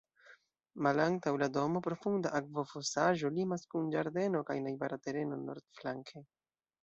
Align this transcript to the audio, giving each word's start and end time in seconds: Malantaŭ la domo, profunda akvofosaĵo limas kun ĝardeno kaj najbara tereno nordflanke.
Malantaŭ 0.85 1.33
la 1.41 1.49
domo, 1.57 1.81
profunda 1.87 2.31
akvofosaĵo 2.39 3.31
limas 3.37 3.67
kun 3.73 3.93
ĝardeno 3.97 4.43
kaj 4.47 4.55
najbara 4.69 5.01
tereno 5.09 5.41
nordflanke. 5.45 6.27